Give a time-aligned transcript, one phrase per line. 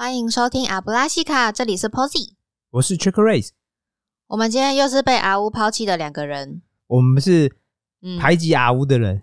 [0.00, 2.34] 欢迎收听阿布拉西卡，这里是 Posy。
[2.70, 3.48] 我是 Trick Race，
[4.28, 6.62] 我们今天又是被阿乌抛弃的两个人。
[6.86, 7.56] 我们是
[8.00, 9.20] 嗯排挤阿乌的人。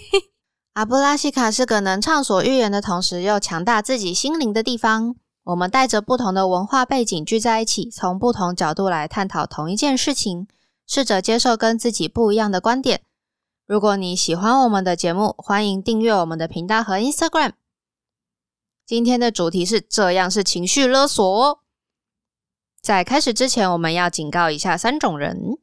[0.72, 5.14] 阿布拉西卡是个能畅所欲言的同时又强大自己心灵的地方。
[5.44, 10.48] 我们带着不同的文化背景聚在一起，从不同角度来探讨同一件事情，
[10.86, 13.02] 试着接受跟自己不一样的观点。
[13.66, 17.52] 如果你喜欢我们的节目，欢迎订阅我们的频道和 Instagram。
[18.88, 21.58] 今天的主题是这样是情绪勒索哦。
[22.80, 25.58] 在开始之前，我们要警告以下三种人。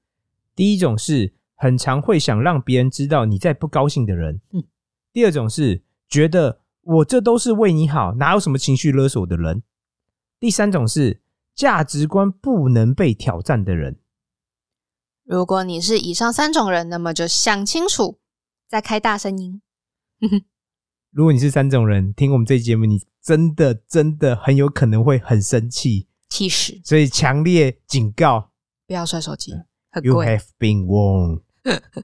[0.53, 4.41] 第一种是很常会想让别人知道你在不高兴的人。
[4.51, 4.63] 嗯
[5.11, 9.63] 第二种是觉得我这都是为你好，哪有什么情绪勒索的人。
[10.39, 11.23] 第三种是
[11.55, 13.97] 价值观不能被挑战的人。
[15.23, 18.19] 如果你是以上三种人，那么就想清楚，
[18.67, 19.63] 再开大声音。
[21.15, 26.77] 如果你是三种人，听我们这期节目，你真的真的很有可能会很生气，气死！
[26.83, 28.51] 所以强烈警告
[28.85, 29.53] 不要摔手机，
[29.89, 30.25] 很，You 贵。
[30.25, 31.43] have been warned。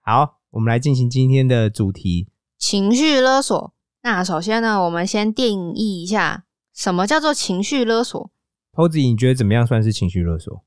[0.00, 2.28] 好，我们来进行今天的主题。
[2.56, 3.74] 情绪勒索。
[4.00, 8.30] 那首先呢，我们先定义一下什么叫做情绪勒索。
[8.72, 10.64] Posy，你觉得怎么样算是情绪勒索？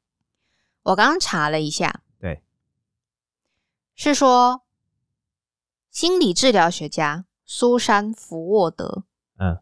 [0.83, 2.43] 我刚刚查了一下，对，
[3.95, 4.61] 是说
[5.89, 7.25] 心理治疗学家
[7.55, 9.03] 苏珊·福沃德
[9.37, 9.59] 嗯。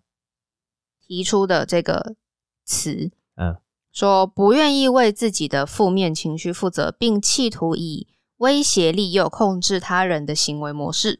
[1.02, 2.16] 提出的这个
[2.64, 3.58] 词，嗯，
[3.92, 11.20] 说不愿意为自己的负面情绪负责，并企图以威胁、利诱控制他人的行为模式。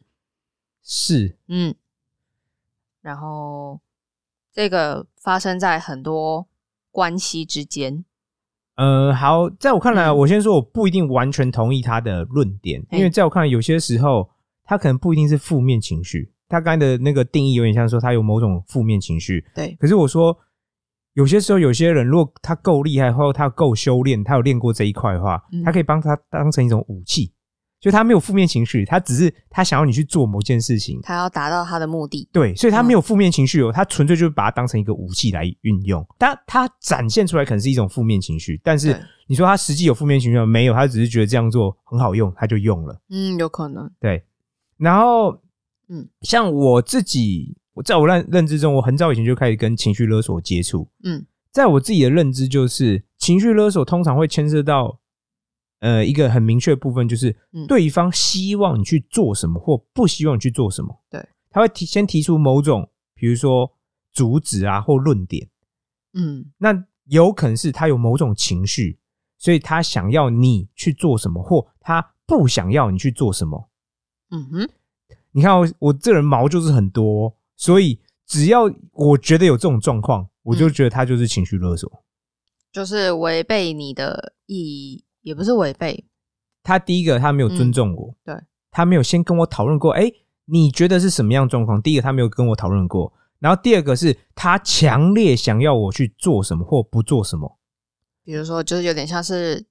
[0.82, 1.36] 是。
[1.46, 1.74] 嗯，
[3.02, 3.82] 然后
[4.50, 6.48] 这个发生在很多
[6.90, 8.02] 关系之间。
[8.76, 10.16] 呃，好，在我看来，嗯。
[10.16, 14.30] 我先说，我不一定完全同意他的论点，因为在我看来，有些时候
[14.64, 19.42] 他可能不一定是负面情绪，他刚才的那个定义有点像说他有某种负面情绪。
[19.54, 20.36] 对，可是我说，
[21.14, 27.32] 有些时候有些人，如果他够厉害，或者他够修炼，他有练过这一块的话，嗯他可以帮他当成一种武器，
[27.80, 32.28] 就他没有负面情绪，他只是他想要你去做某件事情，他要达到他的目的。
[32.32, 36.06] 对，所以嗯他没有负面情绪哦，他纯粹就是把它当成一个武器来运用。
[36.18, 38.94] 他他展现出来可能是一种负面情绪，但是
[39.26, 40.46] 你说他实际有负面情绪吗？
[40.46, 43.00] 没有，他只是觉得这样做很好用，他就用了。
[43.10, 43.90] 嗯，有可能。
[43.98, 44.22] 对，
[44.76, 45.41] 然后
[45.92, 50.88] 嗯，像我自己，我在我认认知中，我很早以前就开始跟情绪勒索接触。
[51.04, 51.26] 嗯。
[51.50, 54.98] 在我自己的认知，就是情绪勒索通常会牵涉到
[55.80, 57.66] 呃一个很明确的部分，就是嗯。
[57.66, 61.04] 对方希望你去做什么，或不希望你去做什么。
[61.10, 63.70] 对，他会提先提出某种，比如说
[64.14, 65.46] 主旨啊或论点，
[66.14, 66.46] 嗯。
[66.56, 68.98] 那有可能是他有某种情绪，
[69.36, 73.68] 所以他想要你去做什么，或他不想要你去做什么。
[74.30, 74.70] 嗯哼，
[75.32, 78.62] 你看我我这人毛就是很多，所以只要
[78.92, 81.90] 我觉得有这种状况，我就嗯觉得他就是情绪勒索。
[82.70, 86.06] 就是违背你的意，也不是违背。
[86.62, 90.10] 他第一个他没有尊重我，嗯对他没有先跟我讨论过，哎、
[90.46, 91.82] 你觉得是什么样的状况？
[91.82, 97.58] 第一个他没有跟我讨论过，然后第二个是他强烈想要我去做什么或不做什么，
[98.24, 99.66] 比如说，就是有点像是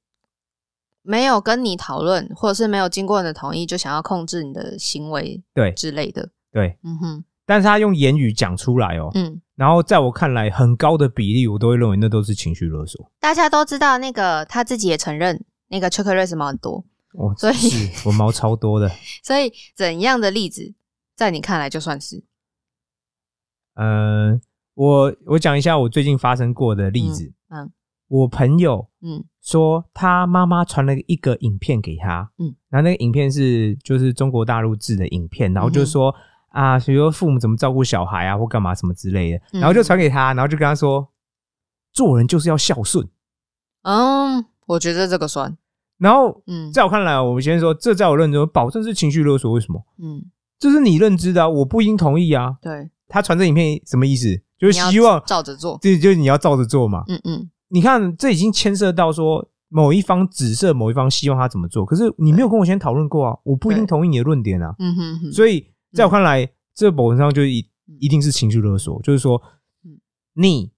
[1.04, 6.30] 没有跟你讨论，或者是没有经过你的同意，就想要控制你的行为对之类的。
[6.52, 13.12] 对，嗯哼，但是他用言语讲出来哦，嗯，然后在我看来很高的比例，我都会认为那都是情绪勒索。
[13.20, 18.92] 大家都知道，那个他自己也承认，那个 Chuck Race 毛很多，哦，所以是我毛超多的，
[19.24, 20.74] 所以怎样的例子，
[21.16, 22.24] 在你看来就算是？
[23.76, 24.40] 呃，
[24.76, 27.34] 我我讲一下我最近发生过的例子。
[27.50, 27.72] 嗯嗯
[28.12, 36.14] 我朋友嗯说他妈妈传了一个影片给他，嗯，然后那个影片是就是中国大陆制的影片，然后就说、
[36.50, 41.08] 啊，比如说父母怎么照顾小孩啊，或干嘛什么之类的，嗯然后就传给他，然后就跟他说，
[41.94, 43.08] 做人就是要孝顺。
[43.84, 45.58] 嗯，我觉得这个算，
[45.98, 49.82] 然后嗯在我看来，我们先说，这在我认知中保证是情绪勒索，为什么？
[50.04, 50.26] 嗯，
[50.60, 52.58] 这是你认知的、啊，我不应同意啊。
[52.62, 54.42] 对，他传这影片什么意思？
[54.60, 55.80] 就是希望照着做。
[55.82, 57.04] 这就是你要照着做嘛。
[57.08, 64.76] 嗯嗯，你看，这已经牵涉到说某一方指涉某一方希望他怎么做，可是你没有跟我先讨论过啊，我不一定同意你的论点啊。
[64.80, 69.42] 嗯哼哼，所以在我看来，这某种上就一嗯一定是情绪勒索，就是说
[69.86, 70.00] 嗯，
[70.34, 70.72] 你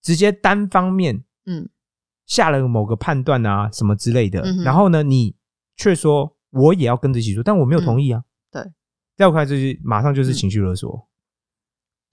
[0.00, 1.68] 直接单方面嗯。
[2.26, 5.36] 下了某个判断啊什么之类的嗯，然后呢，你
[5.76, 8.24] 却说我也要跟着一起做，但我没有同意啊。
[8.50, 8.60] 对，
[9.16, 10.34] 在我看来，这是马上就是嗯。
[10.34, 11.08] 情绪勒索。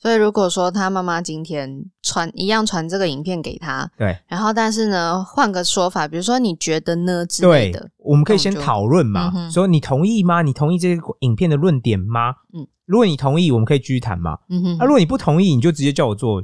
[0.04, 10.42] 所以如果说他妈妈今天传一样传这个影片给他，对然后但是呢，换个说法，比如说你觉得呢之类对的，，我们可以先讨论嘛嗯，说你同意吗？
[10.42, 12.32] 你同意这个影片的论点吗？
[12.54, 14.40] 嗯，如果你同意，我们可以继续谈嘛。
[14.50, 16.44] 嗯哼，那、如果你不同意，你就直接叫我做，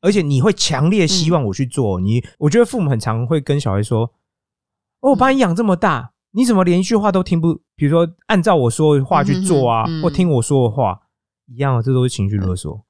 [0.00, 2.00] 而且你会强烈希望我去做。
[2.00, 4.12] 你我觉得父母很常会跟小孩说
[5.04, 7.60] ：“哦，我把你养这么大，你怎么连一句话都听不？
[7.76, 11.00] 比如说按照我说的话去做啊，或听我说的话
[11.52, 12.82] 一样啊，这都是情绪勒索。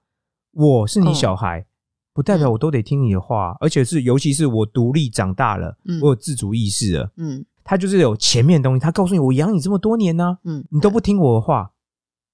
[0.54, 1.66] 我是你小孩，
[2.12, 6.00] 不代表我都得听你的话，而且是尤其是我独立长大了，嗯。
[6.00, 7.12] 我有自主意识了。
[7.16, 7.44] 嗯。
[7.66, 11.72] 他就是有前面的东西，他告诉你我养你这么多年呢、嗯，你都不听我的话，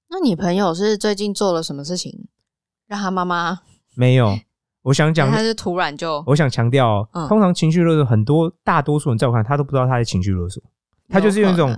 [0.09, 2.27] 那你朋友是最近做了什么事情，
[2.89, 3.61] 让他妈妈，
[3.95, 4.37] 没有。
[4.83, 10.61] 我想讲他，是突然就我想强调哦，嗯通常情绪勒索很多，大多数人在我看，他都不知道他在情绪勒索，
[11.09, 11.71] 他就是用一种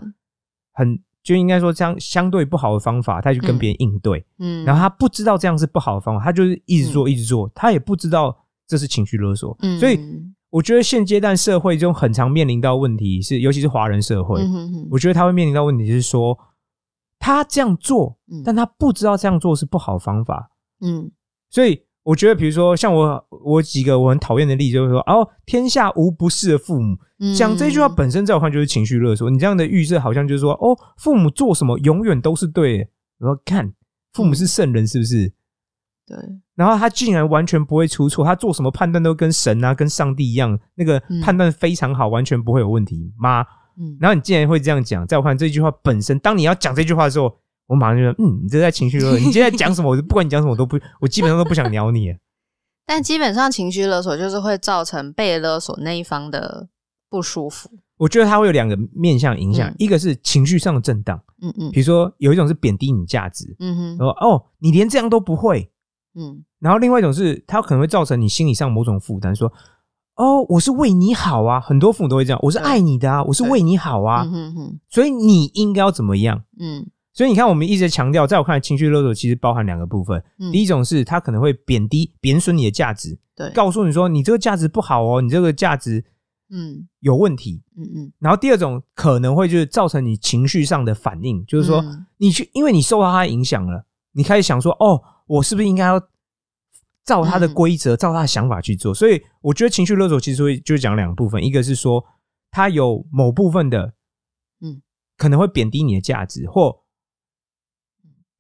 [0.73, 8.37] 很就应该说相相对不好的方法，他去跟别人应对，嗯，然后他不知道这样是不好的方法，他就是一直做一直做，他也不知道
[8.67, 9.79] 这是情绪勒索，嗯。
[9.79, 10.01] 所以
[10.51, 14.43] 我觉得现阶段社会中很常面临到问题是，尤其是华人社会，
[14.91, 16.37] 我觉得他会面临到问题是说，
[17.19, 18.43] 他这样做，嗯。
[18.45, 21.11] 但他不知道这样做是不好的方法，嗯。
[21.49, 29.31] 所以我觉得，比如说像我我几个我很讨厌的例子，就是说，哦，天下无不是的父母，嗯讲这句话本身在我看就是情绪勒索。
[29.31, 32.87] 你这样的预设好像就是说，哦，父母做什么永远都是对的。
[33.21, 33.73] 我说看，
[34.13, 35.33] 父母是圣人是不是？
[36.05, 36.19] 对，
[36.57, 43.13] 然后他竟然完全不会出错，他做什么判断都跟神啊、跟上帝一样，那个嗯判断非常好，完全不会有问题。
[43.17, 43.43] 妈，
[43.79, 47.33] 嗯然后你竟然会这样讲，在我看这句话本身，当你要讲这句话的时候，
[47.67, 49.19] 我马上就说，嗯，你这在情绪勒索。
[49.19, 52.15] 你今天在讲什么，我就不管你讲什么，我都不，我基本上都不想鸟你。
[52.85, 56.69] 但基本上情绪勒索就是会造成被勒索那一方的
[57.09, 57.71] 不舒服。
[57.97, 65.71] 我觉得它会有两个面向影响，嗯一个是情绪上的震荡，嗯嗯比如说有一种是贬低你价值，嗯哼说哦你连这样都不会，
[66.19, 69.53] 嗯然后另外一种是它可能会造成你心理上某种负担，说
[70.17, 76.43] 哦我是为你好啊，很多父母都会这样，我是对爱你的啊，我是为你好啊，嗯哼哼所以你应该要怎么样？
[76.59, 80.23] 嗯所以你看，我们一直强调，在我看来，情绪勒索其实包含两个部分。
[80.39, 86.03] 嗯第一种是他可能会贬低、贬损你的价值，对，告诉你说你这个价值不好哦，你这个价值
[86.51, 87.63] 嗯有问题。
[87.77, 96.01] 嗯嗯，然后第二种可能会就是造成你情绪上的反应，就是说嗯你去，因为你受到他的影响了，你开始想说，哦，我是不是应该要
[97.05, 98.95] 照他的嗯规则、照他的想法去做？
[98.95, 102.03] 所以我觉得情绪勒索其实会就是讲两个部分，一个是说
[102.51, 103.93] 他有某部分的，
[104.61, 104.81] 嗯，
[105.19, 106.82] 可能会贬低你的价值，或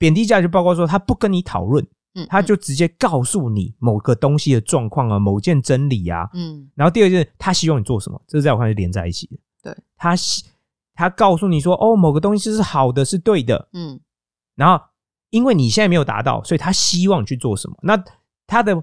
[0.02, 6.69] 贬低价值，报告说他不跟你讨论，嗯他就直接告诉你某个东西的状况啊，某件真理啊，嗯。
[6.75, 9.37] 然后第二就是他希望你做什么，这是在我看是连在一起的。
[9.62, 10.44] 对，他希
[10.93, 14.00] 他告诉你说，哦，某个东西是好的，是对的，嗯。
[14.56, 14.84] 然后
[15.31, 17.76] 因为你现在没有达到，所以他希望你去做什么。
[17.84, 18.02] 那
[18.48, 18.75] 他的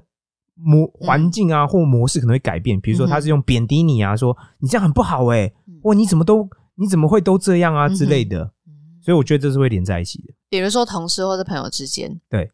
[0.56, 5.82] 模环境啊或模式可能会改变，比如说他是用贬低你啊，说你这样很不好哎、嗯。
[5.84, 8.54] 哇，你怎么都你怎么会都这样啊之类的。
[8.66, 10.34] 嗯，所以我觉得这是会连在一起的。
[10.50, 12.52] 比如说同事或者朋友之间，对，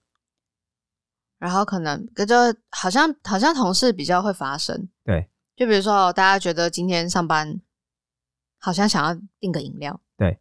[1.40, 2.36] 然后可能就
[2.70, 5.30] 好像好像同事比较会发生，对。
[5.56, 7.62] 就比如说哦大家觉得今天上班
[8.60, 10.38] 好像想要订个饮料，对，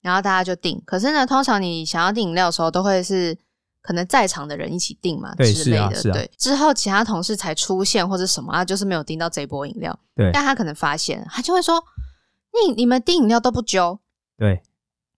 [0.00, 3.36] 然后大家就订，可是呢，通常你想要订饮料的时候，都会是
[3.82, 6.30] 可能在场的人一起订嘛，对之类的，是啊是啊对。
[6.38, 10.30] 之后其他同事才出现或者什么，他就是没有订到这波饮料，对。
[10.32, 11.82] 但他可能发现，他就会说
[12.68, 13.98] ：“你你们订饮料都不揪。”
[14.38, 14.62] 对。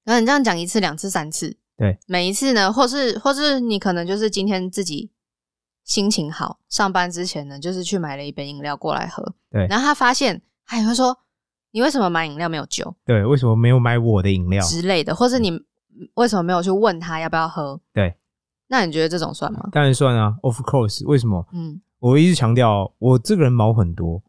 [0.05, 5.11] 然后你这样讲一次、两次、三次，对，每一次呢，或是或是你可能就是今天自己
[5.85, 11.17] 心情好，上班之前呢，就是去买了一杯饮料过来喝，对然后他发现，他也会说，
[11.73, 14.65] 你为什么买饮料没有酒对，为什么没有买我的饮料？
[14.65, 15.53] 之类的，或是你
[16.15, 17.81] 为什么没有去问他要不要喝？
[17.93, 18.17] 对，
[18.69, 19.69] 那你觉得这种算吗？
[19.73, 21.05] 当然算啊，of course。
[21.07, 21.47] 为什么？
[21.53, 24.23] 嗯我一直强调，我这个人毛很多，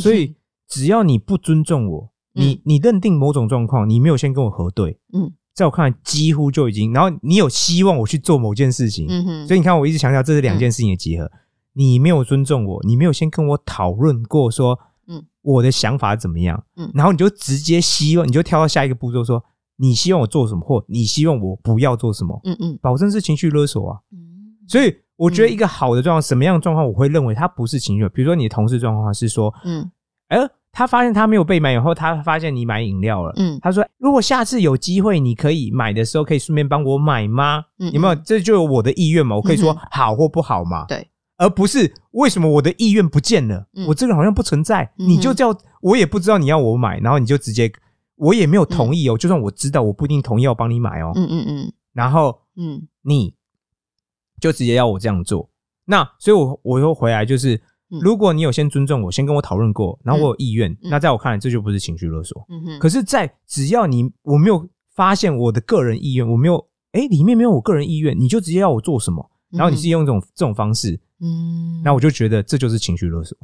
[0.00, 0.34] 所以
[0.66, 11.30] 只要你不尊重我，你你认定某种状况，你没有先跟我核对，嗯在我看来几乎就已经，然后你有希望我去做某件事情，嗯哼，所以你看我一直强调这是两件事情的结合。
[11.74, 15.24] 你没有尊重我，你没有先跟我讨论过说，嗯。
[15.40, 16.90] 我的想法怎么样，嗯。
[16.94, 19.42] 然后你就直接希望，你就跳到下一个步骤说，
[19.76, 22.78] 你希望我做什么，或你希望我不要做什么，嗯嗯。
[22.80, 23.98] 保证是情绪勒索啊。
[24.12, 24.18] 嗯。
[24.68, 28.08] 所以我觉得一个好的状况，什么样的状况，我会认为它不是情绪。
[28.10, 29.90] 比如说你的同事状况是说，嗯。
[30.28, 30.38] 哎、
[30.72, 37.62] 他发现他没有被买以后，他发现你买饮料了，嗯他说：“如果下次有机会，你可以买的时候，可以顺便帮我买吗？
[37.78, 38.14] 嗯有没有？
[38.14, 39.36] 这就有我的意愿嘛？
[39.36, 40.86] 我可以说好或不好嘛？
[40.86, 43.66] 对，而不是为什么我的意愿不见了？
[43.74, 47.70] 嗯我这个好像不存在，嗯你就叫我也不知道你要我买，然后你就直接，
[48.16, 49.18] 我也没有同意哦。
[49.18, 51.12] 就算我知道，我不一定同意要帮你买哦。
[51.14, 53.34] 嗯嗯嗯然后嗯你
[54.40, 55.50] 就直接要我这样做。
[55.84, 57.60] 那所以我，我又回来就是，嗯
[58.00, 60.90] 如果你有先尊重我，先跟我讨论过，然后我有意愿，嗯。
[60.90, 62.42] 那在我看来，这就不是情绪勒索。
[62.48, 66.56] 嗯哼，可是，在只要你我没有发现我的个人意愿，我没有
[66.92, 73.36] 哎里面没有我个人意愿，你就直接要我做什么，然后你是用这种这种方式，嗯，那我就觉得这就是情绪勒索。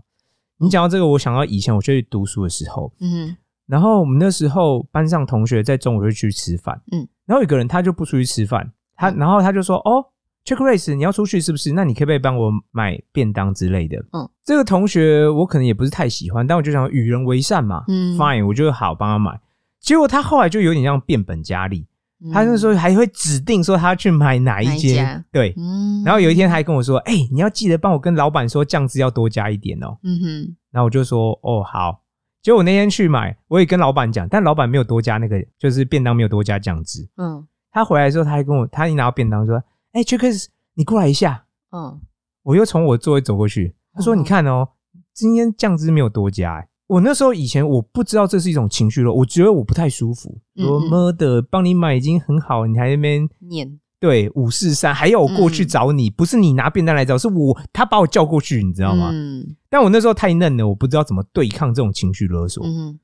[0.59, 3.37] 你讲到这个，我想到以前我去读书的时候，嗯
[3.67, 9.17] 然后我们那时候班上同学在中午会去吃饭，嗯，然后有个人他就不出去吃饭，他嗯。
[9.19, 10.07] 然后他就说哦。
[10.49, 11.73] Check race，你要出去是不是？
[11.73, 13.99] 那你可不可以帮我买便当之类的？
[14.14, 17.85] 嗯，这个同学我可能也不是太喜欢，但我就想与人为善嘛。
[17.87, 19.38] 嗯 Fine，我就好帮他买。
[19.78, 21.87] 结果他后来就有点像变本加厉，
[22.25, 25.52] 嗯他那时候还会指定说他去买哪哪一间一，对。
[25.59, 29.99] 嗯，然后有一天他还跟我说：“哎、你要记得帮我跟老板说酱汁要多加一点哦。
[30.02, 32.02] 嗯哼，”然后我就说：“哦，好。”
[32.40, 37.07] 结果我那天去买，我也跟老板讲，但老板没有多加那个，就是便当没有多加酱汁。
[37.19, 39.62] 嗯他回来的时候，他还跟我，他一拿到便当说
[39.99, 41.45] ：“哎、j a c k 你过来一下。
[41.73, 42.00] 嗯”
[42.45, 44.69] 我又从我座位走过去，他说：“嗯你看哦，
[45.12, 50.40] 今天酱汁没有多加、欸。”我那时候以前我不知道这是一种情绪了，我觉得我不太舒服。
[50.55, 59.11] 嗯说嗯妈的，帮你买已经很好，你还在那边念，对五四三，还要我过去嗯找你，不是你拿便当来找，是我他把我叫过去，你知道吗？
[59.12, 62.64] 嗯但我那时候太嫩了，我不知道怎么对抗这种情绪勒索。
[62.64, 62.99] 嗯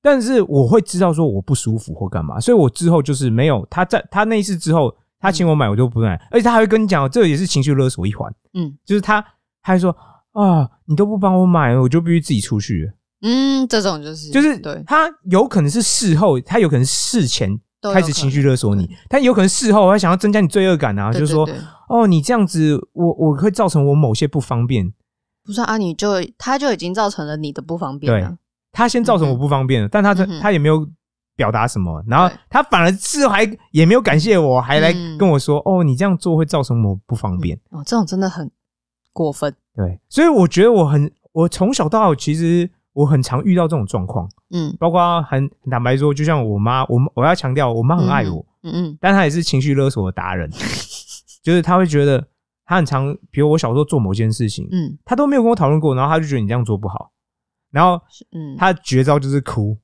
[0.00, 8.76] 但是我会知道说我不舒服或干嘛，所以我之后就是没有他在他那一次之后，他请我买我就不买，而且他还会跟你讲，这也是情绪勒索一环，嗯。
[8.84, 9.20] 就是他
[9.62, 9.90] 他还说
[10.32, 12.92] 啊，你都不帮我买，我就必须自己出去。
[13.22, 17.58] 嗯，这种就是就是对，他有可能是事后，他有可能是事前
[17.92, 24.92] 开始情绪勒索你，但有可能事后他想要增加你罪恶感啊，对就是说对对哦，你这样子，我我会造成我某些不方便。
[25.42, 28.36] 不是啊，你就他就已经造成了你的不方便了，
[28.72, 30.86] 他先造成我不方便了，但他嗯他也没有
[31.36, 35.18] 表达什么，然后他反而事后还也没有感谢我，还来嗯。
[35.18, 37.56] 跟我说：“哦，你这样做会造成我不方便。
[37.70, 38.50] 哦，这种真的很
[39.12, 44.76] 过分，对，所以我觉得我很，我从小到大其实我很常遇到这种状况，嗯。
[44.78, 50.50] 包括很很坦白说，就像我妈，我我要强调，我妈很爱我，嗯嗯但她也是情绪勒索的达人，
[51.42, 52.24] 就是她会觉得
[52.64, 54.96] 她很常，比如我小时候做某件事情，嗯。
[55.04, 57.10] 她都没有跟我讨论过，然后她就觉得你这样做不好，
[57.70, 58.00] 然后
[58.32, 59.76] 嗯，她的绝招就是哭，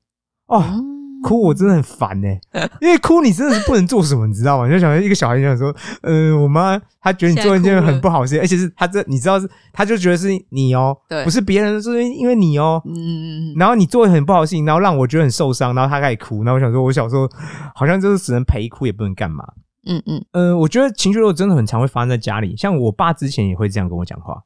[0.47, 0.63] 哦。
[0.67, 0.90] 嗯
[1.23, 2.27] 哭我真的很烦呢、
[2.81, 4.67] 因为哭你真的是不能做什么，你知道吗？
[4.67, 11.23] 你就想一个小孩想说，呃，我妈她觉得你做一件很不好的事，而且是她这你知道是，她就觉得是你哦、对。
[11.23, 17.29] 不是别人，是因为你哦、嗯嗯嗯然后你做很不好的事情，然后让我觉得很受伤，然后她开始哭，然后我想说，我小时候
[17.75, 19.43] 好像就是只能陪哭，也不能干嘛。
[19.87, 20.23] 嗯嗯。
[20.31, 24.41] 呃，我觉得情绪勒索真的很常会发生在家里，像我爸之前也会这样跟我讲话，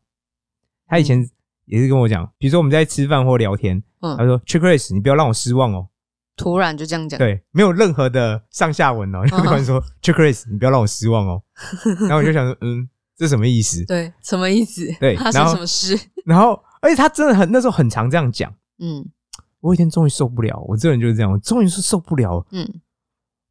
[0.87, 1.27] 他以前
[1.65, 5.87] 也是跟我讲，比如说我们在吃饭或聊天，他嗯，说 c h i c k r a c e 你不要让我失望哦。
[6.35, 11.41] 突然就这样讲，对，没有任何的上下文哦，就突然说 c h i c k r a c e 你不要让我失望哦。
[12.07, 12.87] 然后我就想说，嗯，
[13.17, 13.85] 这什么意思？
[13.85, 14.85] 对，什么意思？
[14.85, 15.99] 他说对然后什么事？
[16.25, 18.53] 然后，而且他真的很那时候很常这样讲。
[18.79, 19.05] 嗯
[19.61, 22.45] 我有一天终于受不了，我这人就是这样，我终于是受不了了。
[22.51, 22.81] 嗯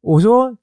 [0.01, 0.55] 我说：“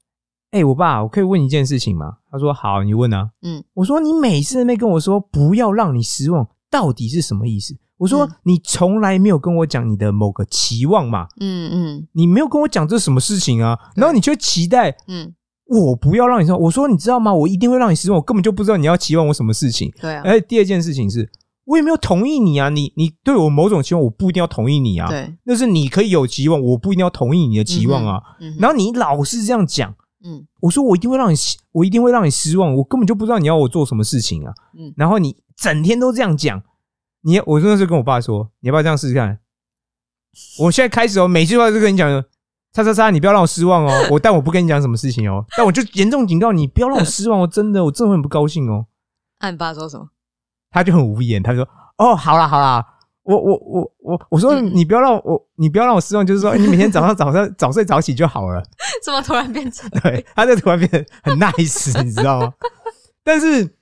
[0.51, 15.33] 哎、我爸，我可以问一件事情吗？”他说：“好，你问啊。”嗯我说：“你每次在那边跟我说不要让你失望，到底是什么意思？”我说：“嗯你从来没有跟我讲你的某个期望嘛，嗯嗯你没有跟我讲这是什么事情啊，然后你却期待嗯，
[15.67, 16.59] 我不要让你失望。
[16.61, 17.33] 我说你知道吗？
[17.33, 18.17] 我一定会让你失望。
[18.17, 19.91] 我根本就不知道你要期望我什么事情。
[20.01, 21.29] 对啊，而且第二件事情是，
[21.65, 22.67] 我也没有同意你啊。
[22.69, 25.07] 你你对我某种期望，我不一定要同意你啊。
[25.07, 28.21] 对，那是你可以有期望，我不一定要同意你的期望啊。
[28.41, 29.95] 嗯哼，然后你老是这样讲，
[30.25, 31.35] 嗯我说我一定会让你，
[31.71, 32.75] 我一定会让你失望。
[32.75, 34.53] 我根本就不知道你要我做什么事情啊。
[34.77, 36.61] 嗯然后你整天都这样讲，
[37.23, 39.39] 你我真的是跟我爸说，你要不要这样试试看？
[40.59, 42.09] 我现在开始哦，每句话都跟你讲，
[42.73, 44.07] 叉叉叉，你不要让我失望哦。
[44.11, 48.87] 我但我不跟你讲什么事情哦，但我就严重警告你，不要让我失望哦，真的，我真的很不高兴哦。
[49.39, 50.09] 按你爸说什么？
[50.71, 51.67] 他就很无言，他说
[51.99, 52.83] ：“哦，好啦好啦，
[53.21, 58.63] 我我我我我说嗯你不要让我你不要让我失望，就是说你每天早上早上早睡早起就好了。
[59.05, 59.87] ”怎么突然变成？
[60.01, 62.53] 对，他就突然变得很 nice，你知道吗？
[63.23, 63.75] 但是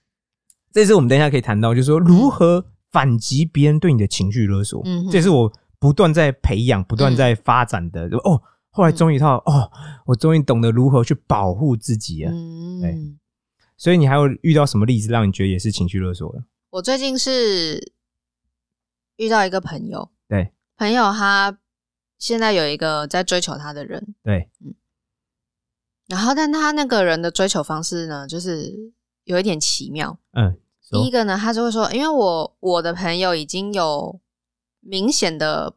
[0.74, 8.08] 这次我们等一下可以谈到，就是说如何反击别人对你的情绪勒索，嗯这也是我不断在培养、不断在发展的。
[8.24, 9.72] 哦，后来终于到哦，
[10.06, 12.32] 我终于懂得如何去保护自己了。
[12.82, 13.20] 对嗯，
[13.78, 16.44] 所以你还有遇到什么例子让你觉得也是情绪勒索的？
[16.70, 17.94] 我最近是
[19.18, 21.58] 遇到一个朋友，对朋友他
[22.18, 24.50] 现在有一个在追求他的人，对，
[26.08, 28.72] 然后但他那个人的追求方式呢，就是
[29.24, 30.18] 有一点奇妙。
[30.34, 30.61] 嗯，说
[30.92, 34.20] 第一个呢，他就会说，因为我我的朋友已经有
[34.82, 35.74] 明显的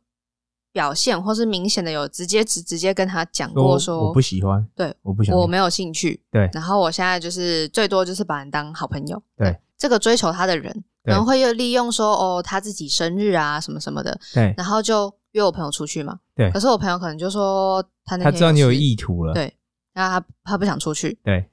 [0.73, 6.23] 表现，或是明显的有直接直直接跟他讲过说，我不喜欢，对我不想，我没有兴趣。
[6.31, 6.51] 对。
[6.53, 9.23] 然后我现在就是最多就是把人当好朋友。
[9.37, 10.73] 对，这个追求他的人
[11.05, 16.19] 可对能会又利用说哦他自己生日啊什么什么的，对，然后就约我朋友出去嘛。
[16.35, 16.51] 对。
[16.51, 19.55] 可是我朋友可能就说他那天他知道你有意图了，对，
[19.93, 21.49] 然后他他不想出去，对。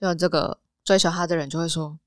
[0.00, 1.98] 就这个追求他的人就会说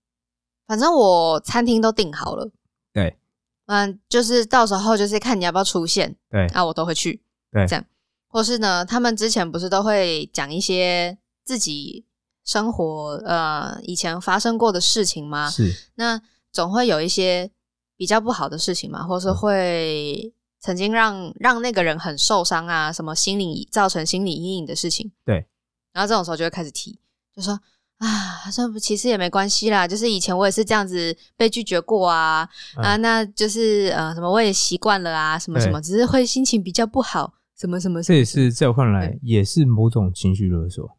[0.66, 2.50] 反正我餐厅都订好了，
[2.94, 3.18] 对，
[3.66, 6.48] 嗯，就是到时候就是看你要不要出现，对。
[6.48, 7.66] 啊，我都会去，对。
[7.68, 7.86] 这样，
[8.28, 12.06] 或是呢，他们之前不是都会讲一些自己
[12.44, 15.50] 生活呃以前发生过的事情吗？
[15.50, 17.52] 是，那总会有一些
[17.96, 19.36] 比较不好的事情嘛，或是嗯。
[19.36, 25.12] 会曾经让让那个人很受伤啊，什么心理造成心理阴影的事情。
[25.26, 25.46] 对，
[25.92, 26.98] 然后这种时候就会开始提，
[27.36, 27.60] 就说
[28.06, 38.14] 啊，算不其实也没关系啦，就是以前我也是这样子被拒绝过啊，啊，嗯那就是呃什么我也习惯了啊，什么什么，只是会心情比较不好，什么什么什么。
[38.14, 40.98] 这也是在我看来也是某种情绪勒索，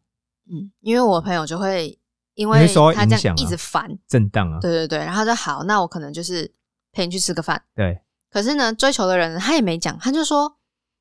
[0.51, 1.97] 嗯，因为我朋友就会
[2.33, 6.51] 因为他这样一直烦，震荡啊，对对对，然后就好，那我可能就是
[6.91, 7.61] 陪你去吃个饭。
[7.75, 10.57] 对可是呢，追求的人他也没讲，他就说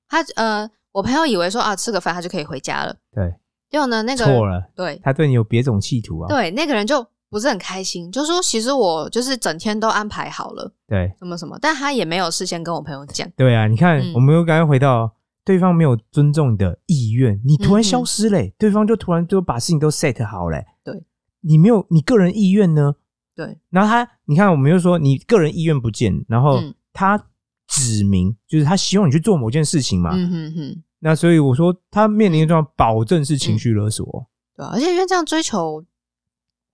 [0.08, 2.94] 他呃，我朋友以为说啊，吃个饭他就可以回家了。
[3.12, 3.34] 对，
[3.74, 13.28] 结果呢，那个错了，对他对你有别种企图啊，对，那个人就不是很开心，就说其实我就是整天都安排好了，对什么什么，但他也没有事先跟我朋友讲。
[13.36, 15.12] 对啊，你看嗯我们又刚刚回到
[15.44, 21.02] 对方没有尊重你的意愿，你突然消失嘞，对方就突然就把事情都 set 好嘞，对，
[21.40, 22.94] 你没有你个人意愿呢，
[23.34, 27.20] 对，然后他，你看，我们又说你个人意愿不见，然后嗯他
[27.66, 30.12] 指明就是他希望你去做某件事情嘛。
[30.14, 34.26] 嗯哼哼，那所以我说，他面临的状况，保证是情绪勒索。
[34.56, 35.84] 对啊、而且因为这样追求，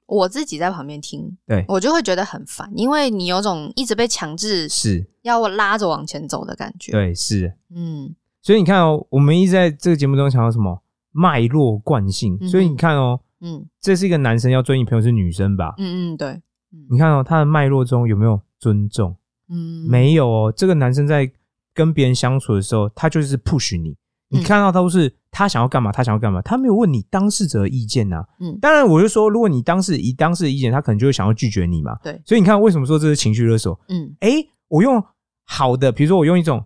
[0.07, 7.55] 我自己在旁边听，对，我就会觉得很烦，因为你有种一直被强制是，要拉着往前走的感觉。，对，是。
[7.75, 12.39] 嗯所以你看哦，我们一直在这个节目中强调什么脉络惯性。
[12.41, 15.75] 嗯所以你看哦，嗯这是一个男生要追你朋友是女生吧？
[15.79, 16.29] 嗯嗯，对，
[16.73, 19.17] 嗯你看哦，他的脉络中有没有尊重？
[19.49, 20.55] 嗯，没有哦。
[20.57, 21.29] 这个男生在
[21.75, 23.97] 跟别人相处的时候，他就是 push 你。
[24.31, 24.43] 你嗯。
[24.43, 28.59] 看到都是他想要干嘛，他想要干嘛，他没有问你当事者的意见呐、嗯。
[28.61, 31.97] 当然，我就说，如果你当事以当事的意见，他可能就会想要拒绝你嘛。
[32.03, 32.21] 对。
[32.25, 33.79] 所以你看，为什么说这是情绪勒索？
[33.89, 34.17] 嗯。
[34.21, 35.03] 诶，我用
[35.45, 36.65] 好的，比如说我用一种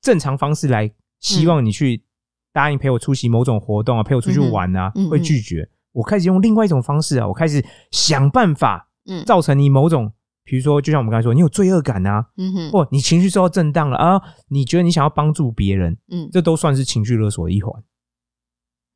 [0.00, 2.04] 正常方式来希望你去
[2.52, 5.68] 答应陪我出席某种活动啊，陪我出去玩啊，会拒绝。
[5.92, 9.24] 我开始用另外一种方式啊，我开始想办法嗯。
[9.24, 10.12] 造成你某种，
[10.48, 17.70] 比如说，就像我们刚才说，你有罪恶感啊，嗯哼，或你情绪受到震荡了啊，你觉得你想要帮助别人，嗯，这都算是情绪勒索的一环，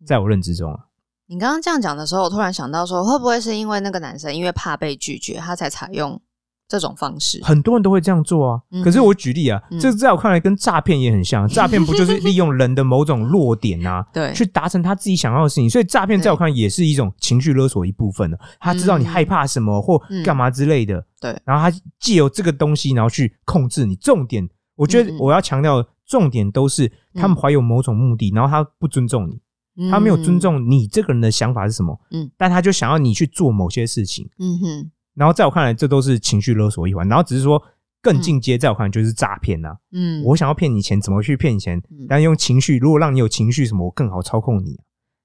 [0.06, 0.86] 在我认知中啊。
[1.26, 6.18] 你刚刚这样讲的时候，我突然想到说，会不会是因为那个男生因为怕被拒绝，他才采用
[6.68, 7.38] 这种方式？
[7.42, 8.60] 很多人都会这样做啊。
[8.70, 11.46] 嗯可是我举例啊，嗯这在我看来跟诈骗也很像。
[11.48, 15.68] 诈骗不就是利用人的某种弱点啊， 对，去达成他自己想要的事情？
[15.68, 18.38] 所以诈骗在我看来也是一种情绪勒索一部分的。
[18.58, 23.94] 他知道你害怕什么或嗯干嘛之类的，对，然后他借由这个东西，然后去控制你。
[23.96, 29.40] 重点，我觉得我要强调的重点都是他们怀有某种目的，然后他不尊重你。
[29.90, 37.62] 他没有尊重你这个人的想法是什么，嗯，但他就想要你去做某些事情，嗯，嗯哼，然后在我看来，这都是情绪勒索一环，然后只是说
[38.00, 39.74] 更进阶，在我看来就是诈骗呐。
[39.92, 42.06] 嗯，我想要骗你钱，怎么去骗你钱嗯？
[42.08, 44.78] 但用情绪，如果让你有情绪什么，我更好操控你。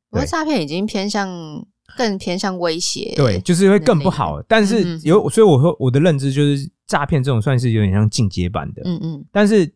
[0.09, 1.27] 不过对诈骗已经偏向
[1.97, 4.41] 更偏向威胁，对，就是会更不好。
[4.47, 9.73] 但嗯是嗯有，所以我说我的认知就是诈骗这种算是有点像进阶版的，嗯嗯但是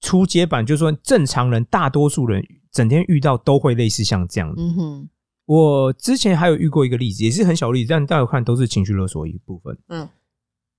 [0.00, 2.42] 初阶版就是说正常人大多数人
[2.72, 4.62] 整天遇到都会类似像这样的。
[4.62, 5.08] 嗯哼，
[5.48, 9.78] 我之前还有遇过一个例子，也是很小的例子，但大家看都是情绪勒索一部分。
[9.88, 10.06] 嗯，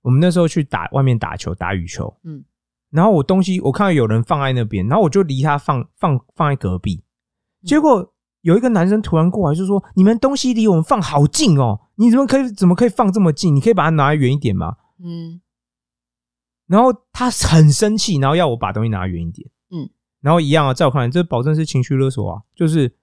[0.02, 2.44] 我们那时候去打外面打球，打羽球，嗯，
[2.90, 7.02] 然后我东西我看到有人放在那边，然后我就离他放放放在隔壁，
[7.62, 13.54] 嗯结果有一个男生突然过来就说：“你们东西离我们放好近哦，你怎么可以怎么可以放这么近？
[13.56, 15.40] 你可以把它拿远一点吗嗯？”
[16.68, 19.50] 然后他很生气，然后要我把东西拿远一点。
[19.72, 22.94] 嗯，然后一样啊，在我看来，这保证是情绪勒索啊，就是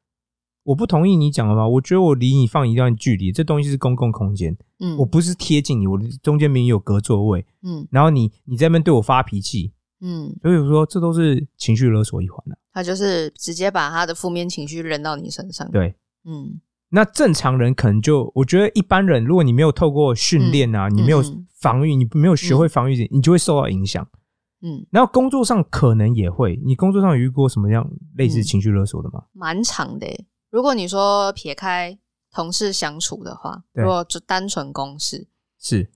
[0.67, 12.57] 我不同意你讲的嘛，我觉得我离你放一段距离，这东西是公共空间，嗯，我不是贴近你，我中间明明有隔座位，嗯然后你你在那边对我发脾气，嗯，所以我说这都是情绪勒索一环啊。
[12.73, 24.05] 他就是直接把他的负面情绪扔到你身上，，对，嗯那正常人可能就，我觉得一般人，如果你没有透过训练啊，你没有嗯防御，你没有学会防御，你就会受到影响。
[24.61, 29.23] 嗯，然后工作上可能也会，你工作上有遇过什么样类似嗯情绪勒索的吗？
[29.33, 30.25] 蛮长的耶。
[30.49, 31.97] 如果你说撇开
[32.31, 35.27] 同事相处的话，对如果就单纯公事，
[35.59, 35.91] 是，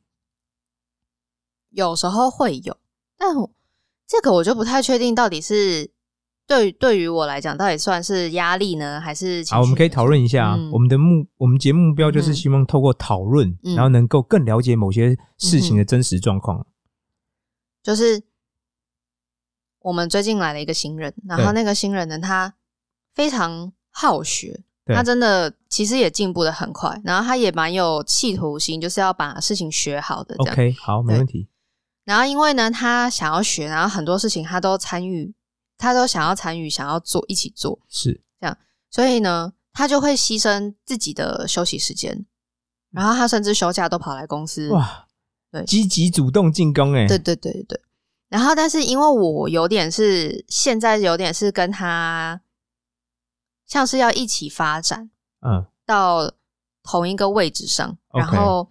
[1.70, 2.78] 有时候会有，
[3.18, 3.52] 但我
[4.08, 5.92] 这个我就不太确定，到底是
[6.46, 10.56] 对对于我来讲，到底算是压力呢，还是情好，我们可以讨论一下啊。
[10.58, 16.66] 嗯我们的目，我们节目目标就是嗯希望透过讨论，嗯然后能够更了解某些事情的真实状况。
[17.84, 18.22] 就是
[19.80, 22.56] 我们最近来了一个新人，然后那个新人呢，他
[23.14, 30.54] 非常好学，他真的其实也进步的很快，然后他也蛮有企图心，就是要把事情学好的这样。
[30.54, 31.48] OK，好，没对问题。
[32.04, 35.34] 然后因为呢，他想要学，然后很多事情他都参与，
[35.78, 38.58] 他都想要参与，想要做，一起做，是这样
[38.90, 42.26] 所以呢，他就会牺牲自己的休息时间，
[42.92, 44.70] 然后他甚至休假都跑来公司。
[44.70, 45.06] 哇，
[45.52, 47.82] 对积极主动进攻，哎，对对对对对。
[48.30, 52.42] 然后，但是因为我有点是现在有点是跟他
[53.72, 56.34] 像是要一起发展嗯，到
[56.84, 58.70] 同一个位置上然后，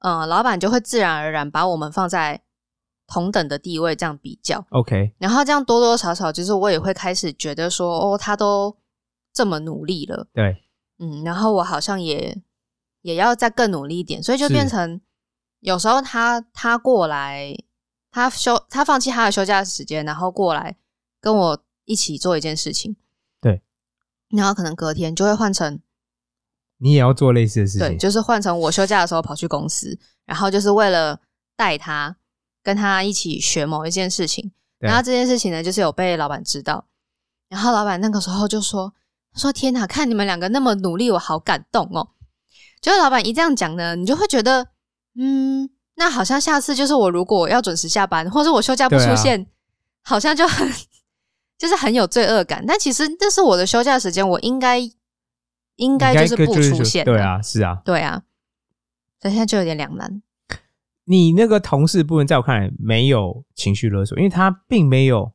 [0.00, 2.42] 嗯、老板就会自然而然把我们放在
[3.06, 4.62] 同等的地位，这样比较。
[4.68, 8.76] OK，然后这样多多少少，就是我也会开始觉得说，哦，他都
[9.32, 10.62] 这么努力了，对，
[10.98, 12.36] 嗯，然后我好像也
[13.00, 15.00] 也要再更努力一点，所以就变成
[15.60, 17.56] 有时候他他过来，
[18.10, 20.76] 他休他放弃他的休假时间，然后过来
[21.18, 23.01] 跟我一起做一件事情，对，
[24.32, 25.78] 然后可能隔天就会换成
[26.78, 27.88] 你也要做类似的事情。
[27.88, 31.20] 对，就是换成我休假的时候跑去公司，然后就是为了
[31.56, 32.16] 带他
[32.62, 36.86] 跟他一起学某一件事情，然后这件事情呢，就是有被老板知道，
[37.48, 38.92] 然后老板那个时候就说
[39.32, 42.08] ：“他说天哪，看你们两个那么努力，我好感动哦。”
[42.80, 44.66] 就是老板一这样讲呢，你就会觉得，
[45.16, 49.46] 嗯，那好像下次就是我如果要准时下班，或者我休假不出现，
[50.02, 50.68] 好像就很
[51.62, 52.64] 就是很有罪恶感。
[52.66, 54.80] 但其实那是我的休假时间，我应该
[55.76, 58.24] 应该就是不就出现，对，啊，是啊，对啊，
[59.20, 60.20] 所以现在就有点两难。
[61.04, 65.32] 你那个同事部分，在我看来没有情绪勒索，因为他并没有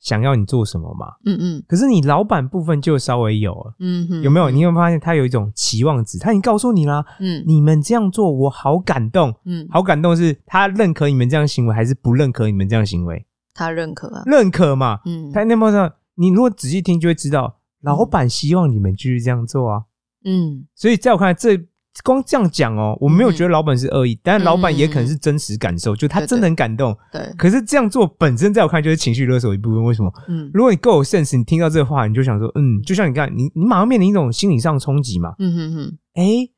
[0.00, 1.14] 想要你做什么嘛。
[1.24, 4.50] 嗯嗯可是你老板部分就稍微有了，嗯哼，有没有？
[4.50, 6.18] 你有没有发现他有一种期望值？
[6.18, 13.26] 他已经告诉你啦，嗯你们这样做我好感动，嗯，好感动是他认可你们这样行为，还是不认可你们这样行为？
[13.54, 15.00] 他认可啊，认可嘛？
[15.06, 19.84] 嗯他那么的，你如果仔细听就会知道，老板希望你们继续这样做啊。
[20.24, 21.56] 嗯所以在我看来，这
[22.02, 26.96] 光这样讲哦，我没有觉得老板是恶意，但老板也可能是真实感受，就他真的很感动。
[27.12, 29.84] 对，可是这样做本身，在我看来就是情绪勒索一部分。
[29.84, 30.12] 为什么？
[30.26, 35.34] 嗯如果你够有 sense，你听到这个话，你就想说，嗯，就像你看，你你马上面临一种心理上的冲击嘛。
[35.38, 36.48] 嗯哼哼，哎，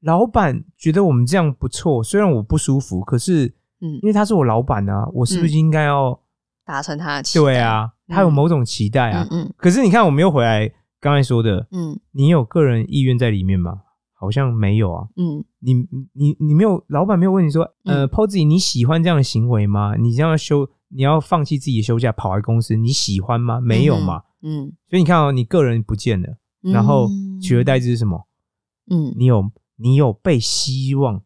[0.00, 3.46] 老板觉得我们这样不错，虽然我不舒服，可是
[3.80, 6.18] 嗯因，为他是我老板啊，我是不是嗯应该要？
[6.70, 9.42] 达成他的期待对，啊，他有某种期待啊嗯。
[9.42, 13.80] 嗯可是你看，我们又回来刚才说的，嗯你有个人意愿在里面吗？
[14.14, 15.08] 好像没有啊。
[15.16, 15.74] 嗯你
[16.12, 19.94] 你你没有，老板没有问你说，呃嗯 p o s y 你喜欢这样的行为吗？
[19.96, 23.60] 你这样休，你要放弃自己的休假跑来公司，你喜欢吗？
[23.60, 24.22] 没有嘛。
[24.42, 26.28] 嗯，所以你看哦，你个人不见了，
[26.62, 27.08] 嗯然后
[27.42, 28.26] 取而代之是什么？
[28.90, 31.22] 嗯你有你有被希望，嗯，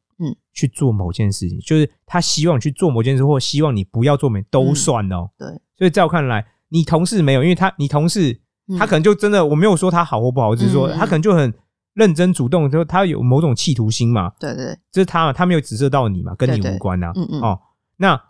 [0.55, 5.29] 去做某件事情，就是他希望去做某件事，或希望你不要做某都算哦。
[5.37, 11.53] 对，所以在我看来，你同事没有，因为他你同事嗯他可能就真的，我没有说他好或不好，我只是说他可能就很
[11.95, 14.33] 认真主动，就他有某种企图心嘛。
[14.39, 17.13] 对对，这是他嘛，他没有指涉到你嘛，跟你无关啊。
[17.17, 17.61] 嗯嗯哦，
[17.97, 18.21] 那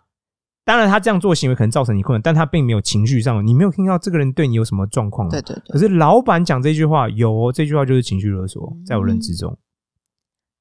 [0.63, 5.29] 当然他这样做行为可能造成你困扰，但他并没有情绪上，你没有听到这个人对你有什么状况。
[5.29, 5.77] 对对对可。
[5.77, 9.55] 是老板讲这句话有哦，这句话就是情绪勒索，嗯在我认知中。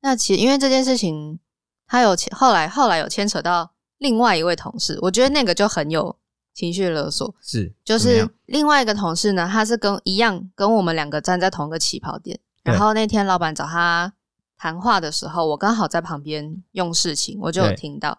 [0.03, 1.39] 那其实因为这件事情，
[1.87, 6.17] 他有牵后来后来有牵扯到另外一位同事，我觉得那个就很有
[6.53, 7.35] 情绪勒索。
[7.41, 12.39] 是，就是另外一个同事呢，他是跟一样跟我们两个站在同一个起跑点。
[12.63, 14.13] 然后那天老板找他
[14.57, 18.17] 谈话的时候，我刚好在旁边用事情，我就有听到，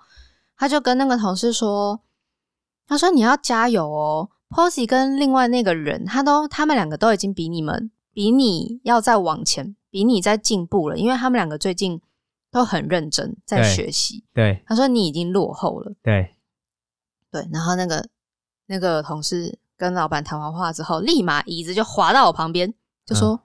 [0.56, 2.02] 他就跟那个同事说
[2.88, 12.00] ：“他说你要加油哦，Posy 跟另外那个人，他都他们两个都已经比你们比你要再往前，比你在进步了，因为他们两个最近
[12.56, 14.24] 都很认真在学习。
[14.34, 16.34] 对他说你已经落后了。”对，
[17.30, 18.08] 对，然后那个
[18.68, 22.74] 那个同事跟老板谈完话之后，立马椅子就滑到我旁边，
[23.06, 23.38] 就说：“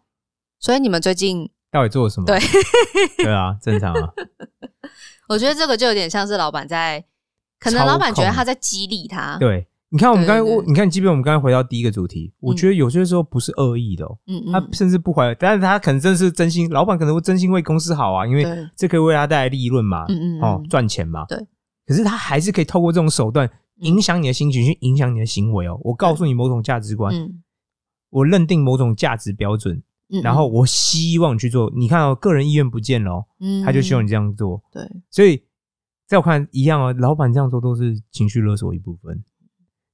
[0.61, 2.27] 所以你们最近，到底做了什么？
[2.27, 2.39] 对
[3.19, 4.13] 对啊，正常啊。
[5.29, 7.05] 我觉得这个就有点像是老板在，
[7.59, 21.25] 可能老板觉得他在激励他。，对，你看我们刚才，对对我你看，即便我们刚才回到第一个主题，我觉得有些时候不是恶意的哦，嗯他嗯，甚至不怀，但是他可能真是真心，老板可能会真心为公司好啊，因为对，这可以为他带来利润嘛，嗯嗯赚钱嘛。
[21.27, 21.39] 对。
[21.87, 25.77] 可是他还是可以透过这种手段影响你的心情，去影响你的行为哦。
[25.83, 27.43] 我告诉你某种价值观，嗯
[28.11, 31.73] 我认定某种价值标准，嗯，然后我希望你去做。
[31.75, 34.63] 你看哦，个人意愿不见了哦，嗯，他就希望你这样做。
[34.71, 35.43] 对，所以
[36.07, 39.25] 在我看一样哦，老板这样做都是情绪勒索一部分，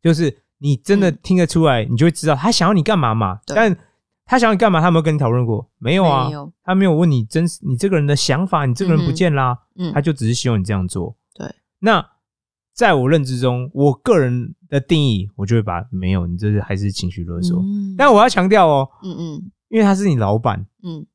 [0.06, 1.18] 就是你真的嗯。
[1.22, 3.40] 听得出来，你就会知道他想要你干嘛嘛。
[3.46, 3.54] 对。
[3.54, 3.76] 但
[4.24, 5.68] 他想要你干嘛，他有没有跟你讨论过？
[5.78, 11.16] 没有啊没，有，他没有问你真实你这个人的想法，你这个人不见啦，嗯，他就只是希望你这样做。
[11.34, 11.46] 对，
[11.80, 12.04] 那
[12.74, 17.60] 在我认知中，我个人的定义，我就会把没有，你这是还是情绪勒索。
[17.60, 17.94] 嗯。
[17.96, 19.50] 但我要强调哦，嗯嗯。
[19.68, 21.06] 因为他是你老板，嗯。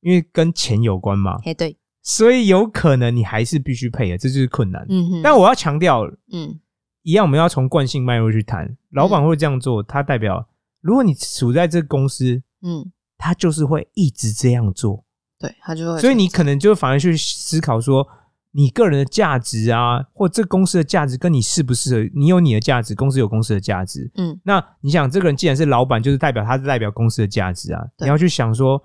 [0.00, 4.84] 因为跟钱有关嘛，嘿，对，所以有可能你还是必须配的，这就是困难。
[4.88, 6.02] 嗯哼，但我要强调，
[6.32, 6.58] 嗯
[7.02, 10.48] 一样我们要从惯性脉络去谈，老板会这样做，他代表
[10.80, 15.04] 如果你处在这个公司，嗯，他就是会一直这样做，
[15.38, 18.06] 对他就会，所以你可能就反而去思考说，
[18.52, 22.10] 你个人的价值啊，或这公司的价值跟你适不适合？
[22.14, 24.10] 你有你的价值，公司有公司的价值。
[24.16, 27.82] 嗯那你想，这个人既然是老板，就是代表他是代表公司的价值啊。
[27.98, 28.80] 你要去想说，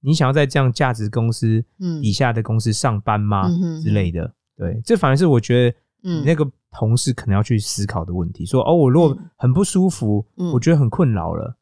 [0.00, 3.46] 你想要在这样价值公司嗯底下的公司上班吗？
[3.48, 4.34] 嗯之类的。
[4.56, 6.24] 对，这反而是我觉得你嗯。
[6.24, 8.44] 那个同事可能要去思考的问题。
[8.46, 9.30] 说哦，我如果嗯。
[9.36, 10.52] 很不舒服，嗯。
[10.52, 11.56] 我觉得很困扰了，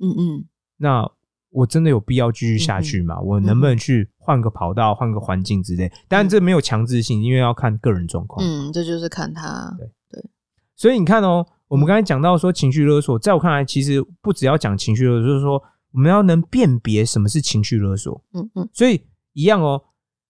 [0.00, 0.44] 嗯嗯。
[0.76, 1.10] 那
[1.50, 3.18] 我真的有必要继续下去吗？
[3.20, 5.90] 我能不能去换个跑道、换个环境之类？
[6.06, 8.46] 当然，这没有强制性，因为要看个人状况。
[8.46, 9.86] 嗯，这就是看他，对。
[10.10, 10.30] 对。
[10.74, 18.22] 所以你看哦，我们刚才讲到说情绪勒索，在我看来，其实不只要讲情绪勒索，就是说我们要能辨别什么是情绪勒索。
[18.34, 18.68] 嗯嗯。
[18.74, 19.82] 所以一样哦，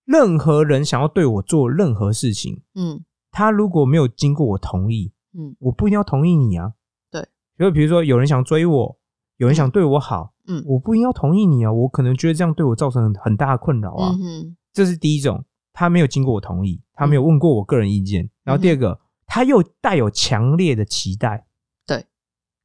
[0.04, 3.02] 任何人想要对我做任何事情，嗯
[3.36, 6.72] 他如果没有经过我同意，嗯我不一定要同意你啊。
[7.10, 8.98] 对，就比如说有人想追我，
[9.36, 11.70] 有人想对我好，嗯我不一定要同意你啊。
[11.70, 14.16] 我可能觉得这样对我造成很很大的困扰啊。
[14.18, 15.44] 嗯这是第一种，
[15.74, 18.26] 他没有经过我同意，他没有问过我个人意见。
[18.42, 21.46] 然后第二个，他又带有强烈的期待。
[21.86, 22.06] 对，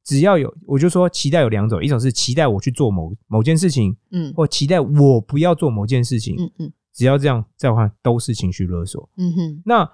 [0.02, 6.34] 只要有，我就说期待有两种，一种是期待我去做某某件事情，嗯或期待我不要做某件事情。
[6.38, 9.06] 嗯嗯只要这样，在我看都是情绪勒索。
[9.18, 9.90] 嗯哼，那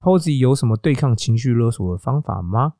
[0.00, 2.74] Posy 有什么对抗情绪勒索的方法吗？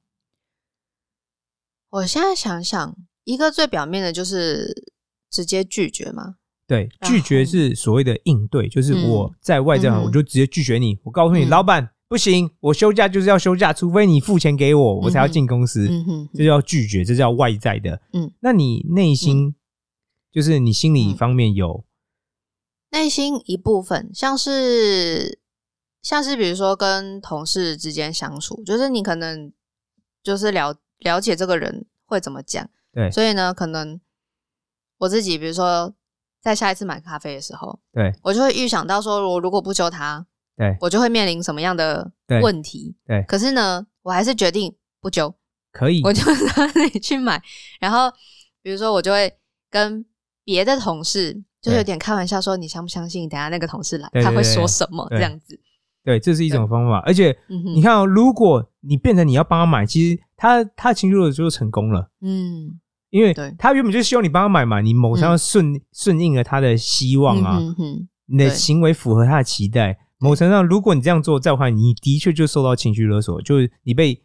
[1.90, 4.84] 我现在想想，一个最表面的就是
[5.30, 10.98] 直接拒绝嘛，对，拒绝是所谓的应对，就是嗯我在外在嗯我就直接拒绝你。
[11.02, 15.88] 我告诉你，嗯老板不行，我休假就是要休假，除非你付钱给我，我才要进公司。
[15.88, 18.00] 嗯哼这叫拒绝，这叫外在的。
[18.12, 19.54] 嗯，那你内心、
[20.30, 21.84] 就是你心理嗯方面有，
[22.90, 25.38] 内心一部分，像是
[26.02, 29.52] 像是比如说跟同事之间相处，就是你可能
[30.22, 34.00] 就是了了解这个人会怎么讲，对所以呢，可能
[34.98, 35.94] 我自己比如说
[36.40, 42.10] 在下一次买咖啡的时候，对我就会预想到说，我如果不揪他，对我就会面临什么样的
[42.42, 42.96] 问题。
[43.06, 45.34] 对可是呢，我还是决定不揪，
[45.72, 46.22] 可以我就
[46.56, 47.42] 让你去买。
[47.80, 48.10] 然后
[48.62, 49.32] 比如说，我就会
[49.70, 50.04] 跟
[50.44, 53.28] 别的同事，就是有点开玩笑说，你相不相信？
[53.28, 55.60] 等下那个同事来，他会说什么这样子？
[56.08, 57.00] 对，这是一种方法。
[57.00, 57.36] 而且
[57.74, 62.10] 你，看哦，如果你变成你要帮他买，其实他他情绪勒索就成功了。
[62.22, 67.60] 嗯，因为他原本就希望你帮他买嘛，你某程度顺顺应了他的希望啊，
[68.24, 69.98] 你的行为符合他的期待。
[70.16, 74.18] 某程度上，如果你这样做，在我看来，你的确就受到情绪勒索，就是你被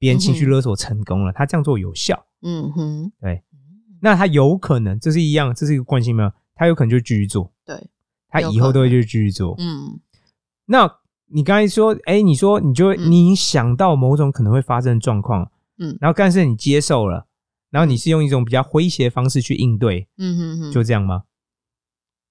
[0.00, 1.32] 别人情绪勒索成功了。
[1.32, 3.44] 他这样做有效，嗯哼，对，
[4.02, 6.32] 那他有可能这是一样，这是一个惯性没有？
[6.56, 7.88] 他有可能就继续做，对，
[8.28, 9.54] 他以后都会就继续做。
[9.58, 10.00] 嗯
[10.66, 10.86] 那
[11.32, 13.10] 你刚才说，哎、你说你就、嗯。
[13.10, 15.96] 你想到某种可能会发生的状况，嗯。
[16.00, 17.26] 然后但是你接受了，
[17.70, 21.24] 然后你是用一种比较诙谐的方式去应对，嗯哼哼，就这样吗？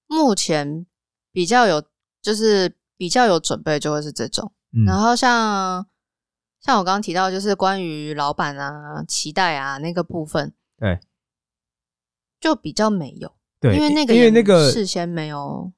[0.06, 0.86] 目前
[1.32, 1.82] 比较有，
[2.20, 4.52] 就是比较有准备，就会是这种。
[4.72, 5.86] 嗯，然后像
[6.60, 10.98] 像我刚刚提到，就是关于老板啊、期待啊那个部分，对。
[12.40, 15.70] 就比较没有，对，因为那个也因为那个事先没有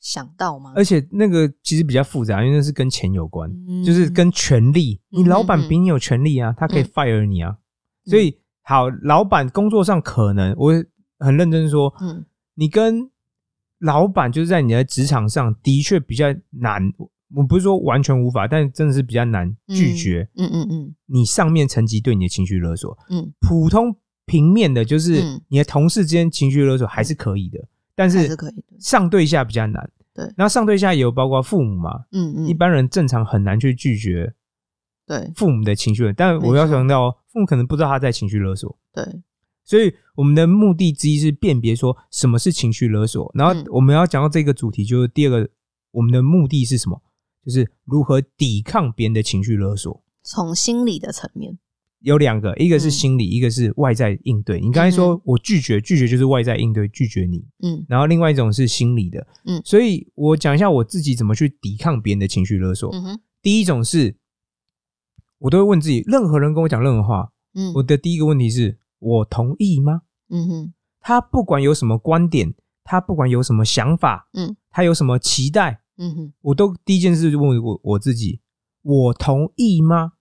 [0.00, 5.00] 想到吗，而且那个其实比较复杂，因为那是跟钱有关，嗯就是跟权力。
[5.12, 7.50] 嗯你老板比你有权利啊，他可以嗯 fire 你啊。
[7.50, 10.72] 嗯所以好，老板工作上可能我
[11.18, 13.10] 很认真说，嗯你跟
[13.80, 16.92] 老板就是在你的职场上的确比较难。
[17.34, 22.96] 我不是说完全无法，但真的是比较难拒绝嗯嗯嗯你上面层级对你的情绪勒索。
[23.10, 27.58] 嗯普通平面的，就是嗯你的同事之间情绪勒索还是可以的，
[27.98, 28.36] 但是
[28.78, 29.90] 上对下比较难。
[30.14, 34.34] 对然后上对下也有包括父母嘛，嗯嗯，一般人正常很难去拒绝
[35.06, 39.04] 对父母的情绪，但我要强调，父母可能不知道他在情绪勒索，对，
[39.64, 43.30] 所以我们的目的之一是辨别说什么是情绪勒索。
[43.34, 45.48] 然后嗯我们要讲到这个主题，就是第二个，
[45.92, 47.00] 我们的目的是什么？
[47.44, 50.02] 就是如何抵抗别人的情绪勒索。
[50.24, 51.58] 从心理的层面，
[52.00, 54.60] 有两个，一个是嗯心理，一个是外在应对。
[54.60, 57.44] 你刚才说我拒绝，拒绝就是外在应对，拒绝你。
[57.62, 62.90] 嗯然后另外一种是心理的，嗯所以我讲一下我自己怎么去抵抗别人的情绪勒索。
[62.94, 64.16] 嗯哼第一种是，
[65.38, 70.02] 我都会问自己，任何人跟我讲任何话，嗯我的第一个问题是我同意吗？
[70.28, 78.40] 嗯哼他不管有什么观点，他不管有什么想法，嗯他有什么期待，嗯哼我都第一件事就问我我自己，
[78.82, 80.12] 我同意吗？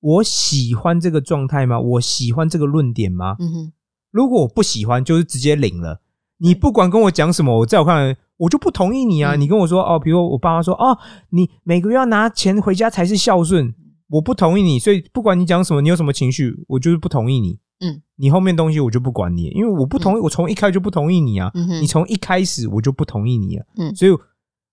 [0.00, 1.80] 嗯，我喜欢这个状态吗？
[1.80, 3.36] 我喜欢这个论点吗？
[3.38, 3.72] 嗯哼
[4.10, 6.00] 如果我不喜欢，就是直接领了。
[6.38, 9.34] 你不管跟我讲什么，我在我看来，我就不同意你啊！
[9.34, 10.96] 嗯你跟我说哦，比如我爸妈说哦，
[11.30, 13.74] 你每个月要拿钱回家才是孝顺，
[14.08, 17.58] 我不同意你，所以不管你讲什么，你有什么情绪，我就是不同意你。
[17.80, 21.50] 嗯，你后面东西我就不管你，因为我不同意，我从一开始就不同意你啊！
[21.54, 23.66] 嗯哼你从一开始我就不同意你啊！
[23.76, 24.12] 嗯所以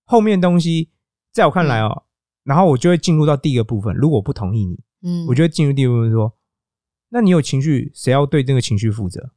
[0.04, 0.88] 后面东西
[1.32, 2.04] 在我看来哦，
[2.44, 6.36] 然后我就会进入到第一个部分，如果我不同意你，嗯，我就会进入第二部分说，
[7.10, 9.30] 那你有情绪，谁要对这个情绪负责？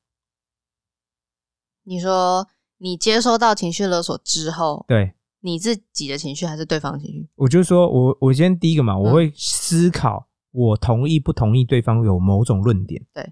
[1.84, 2.48] 你说
[2.80, 7.30] 你接收到情绪勒索之后，对，你自己的情绪还是对方的情绪？
[7.36, 13.06] 我就说我我先第一个嘛，嗯我会思考我同意不同意对方有某种论点。
[13.14, 13.32] 对。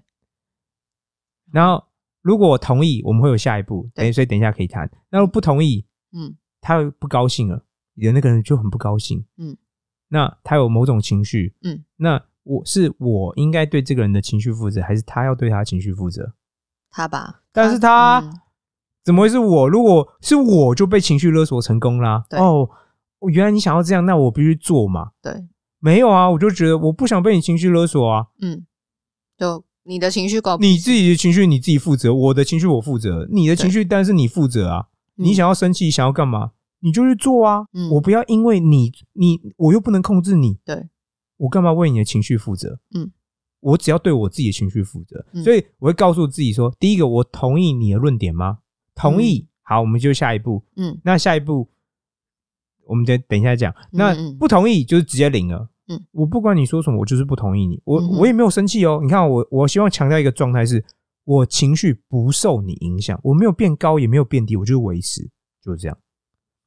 [1.50, 1.84] 然后
[2.22, 4.88] 如果我同意，我们会有下一步，对等所以等一下可以谈。
[5.10, 9.24] 那如果不同意，嗯他不高兴了，你的那个人就很不高兴。
[9.38, 9.56] 嗯。
[10.10, 16.32] 那他有某种情绪，嗯，那我是我应该对这个人的情绪负责，还是他要对他情绪负责？
[16.90, 18.40] 他吧，但是他嗯
[19.04, 19.68] 怎么会是我？
[19.68, 22.24] 如果是我就被情绪勒索成功啦。
[22.28, 22.68] 对哦，
[23.30, 25.10] 原来你想要这样，那我必须做嘛。
[25.22, 25.46] 对，
[25.78, 28.26] 没有啊，我就觉得我不想被你情绪勒索啊。
[28.40, 28.64] 嗯，
[29.36, 33.28] 就你的情绪搞你自己的情绪你自己负责，我的情绪我负责。
[33.30, 34.86] 你的情绪但是你负责啊。
[35.16, 37.66] 你想要生气，想要干嘛，你就去做啊。
[37.72, 40.88] 嗯我不要因为你你我又不能控制你，对，
[41.38, 42.78] 我干嘛为你的情绪负责？
[42.94, 43.10] 嗯，
[43.60, 45.24] 我只要对我自己的情绪负责。
[45.32, 48.58] 嗯所以我会告诉自己说，第一个，我同意你的论点吗？
[48.94, 49.48] 同意。
[49.62, 50.62] 好，我们就下一步。
[50.76, 51.68] 嗯那下一步，
[52.84, 53.74] 我们再等一下讲。
[53.90, 55.68] 那嗯不同意就是直接零了。
[55.88, 57.80] 嗯，我不管你说什么，我就是不同意你。
[57.84, 59.00] 我、嗯我也没有生气哦。
[59.02, 60.84] 你看我，我希望强调一个状态是，
[61.24, 65.30] 我情绪不受你影响，我没有变高，也没有变低，我就是维持，
[65.62, 65.98] 就是这样。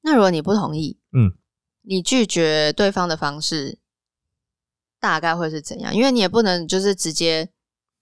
[0.03, 1.34] 那如果你不同意，嗯，
[1.81, 3.77] 你拒绝对方的方式
[5.02, 5.94] 大概会是怎样？
[5.94, 7.50] 因为你也不能就是直接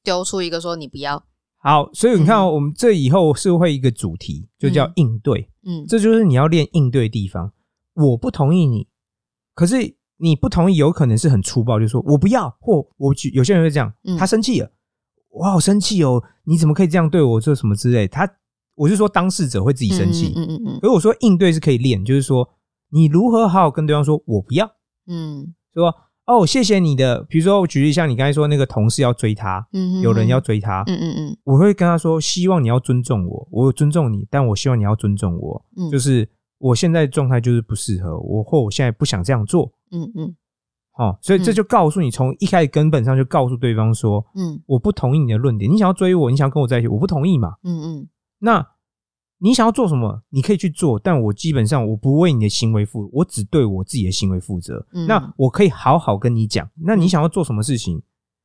[0.04, 1.24] 丢出一个说你不要，
[1.58, 5.50] 好，所以你看、哦，嗯我们这以后是会一个主题，就叫嗯应对。
[5.66, 7.52] 嗯这就是你要练应对的地方。
[7.96, 8.88] 我不同意你，
[9.54, 9.76] 可是
[10.18, 14.72] 你不同意，有可能是很粗暴，就说我不要，或我举有些人会这样，嗯他生气了，
[15.30, 18.08] 我好生气哦，你怎么可以这样对我，这什么之类。
[18.08, 18.30] 他
[18.76, 22.50] 我是说当事者会自己生气，嗯嗯嗯可是我说应对是可以练，就是说
[22.92, 24.66] 你如何好好跟对方说我不要，
[25.08, 25.94] 嗯说
[26.30, 31.38] 哦谢谢你的，比如说我举例像你刚才说那个同事要追他，嗯，有人要追他，嗯嗯嗯。
[31.44, 40.36] 我会跟他说，希望你要尊重我，我有尊重你，但我希望你要尊重我，嗯，就是我现在的状态就是不适合我，或我现在不想这样做，嗯嗯。
[41.00, 44.62] 哦，所以这嗯就告诉你，从一开始根本上就告诉对方说，嗯。
[44.68, 47.56] 我不同意你的论点，你想要追我，你想要跟我在一起，我不同意嘛。
[47.64, 48.08] 嗯嗯。
[48.38, 48.64] 那
[49.42, 54.86] 你想要做什么，你可以去做，但我基本上我不为你的行为负，我只对我自己的行为负责。
[54.94, 58.02] 嗯那我可以好好跟你讲，那你想要做什么事情，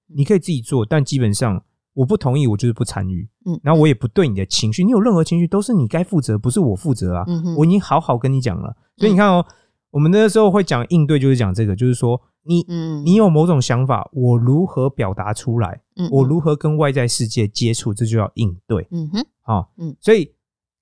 [0.07, 1.63] 你可以自己做，但基本上
[1.95, 3.29] 我不同意，我就是不参与。
[3.47, 7.25] 嗯，然后我也不对你的情绪，你有任何情绪都是你该负责，不是我负责啊。
[7.27, 9.45] 嗯哼我已经好好跟你讲了，所以你看哦，
[9.91, 19.67] 我们那时候会讲应对，就是讲这个，就是说你嗯，你有某种想法，我如何表达出来，嗯我如何跟外在世界接触，这就叫应对嗯哼啊。
[19.77, 20.31] 嗯所以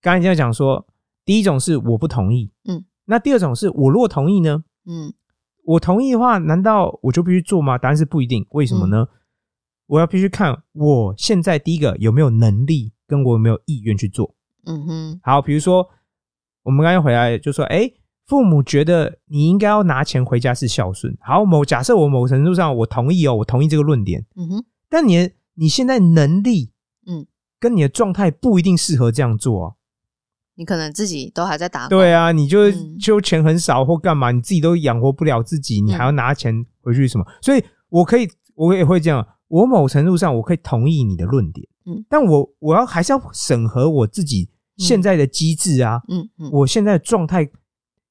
[0.02, 0.86] 刚才这样讲说，
[1.24, 4.64] 第一种是我不同意，嗯，那第二种是我如果同意呢？
[4.84, 5.14] 嗯
[5.64, 7.78] 我同意的话，难道我就必须做吗？
[7.78, 8.44] 答案是不一定。
[8.50, 9.06] 为什么呢？
[9.86, 14.34] 我要必须看我现在第一个有没有能力，跟我有没有意愿去做。
[14.66, 15.88] 嗯哼好，比如说
[16.64, 17.88] 我们刚才回来就说，哎、
[18.26, 21.16] 父母觉得你应该要拿钱回家是孝顺。
[21.20, 26.72] 好，某假设我某程度上我同意哦，我同意这个论点，嗯哼但你的你现在能力，
[27.06, 27.24] 嗯，
[27.60, 29.74] 跟你的状态不一定适合这样做啊。
[30.54, 37.24] 你可能自己都还在打工，对啊，你就嗯就钱很少或干嘛，你自己都养活不了自己，你还要拿钱回去什么？
[37.40, 39.26] 所以我可以，我也会这样。
[39.48, 47.46] 我某程度上我可以同意你的论点，嗯，但我我要还是要审核我自己现在的机制啊，嗯嗯我现在的状态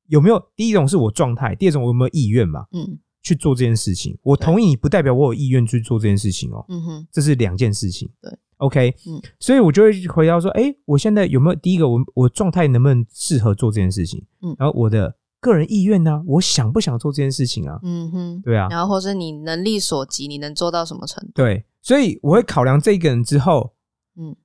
[0.08, 0.40] 有没有？
[0.56, 2.66] 第一种是我状态，第二种我有没有意愿嘛？
[2.74, 8.10] 嗯去做这件事情，我同意你，不代表我有意愿去做这件事情哦，嗯哼这是两件事情。
[8.20, 14.24] 对，OK，嗯所以我就会回答说，哎、我现在有没有第一个，我我状态能不能适合做这件事情？
[14.42, 17.80] 嗯然后我的个人意愿呢、我想不想做这件事情啊？
[17.84, 21.32] 嗯哼，对啊，然后或是你能力所及，你能做到什么程度？
[21.34, 23.74] 对，所以我会考量这个人之后，
[24.18, 24.36] 嗯